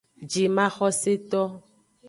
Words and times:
Jimaxoseto. 0.31 1.41